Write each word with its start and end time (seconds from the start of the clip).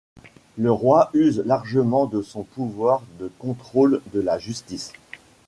Le 0.57 0.71
roi 0.71 1.11
use 1.13 1.43
largement 1.45 2.07
de 2.07 2.23
son 2.23 2.41
pouvoir 2.41 3.03
de 3.19 3.31
contrôle 3.37 4.01
de 4.13 4.19
la 4.19 4.39
justice. 4.39 4.93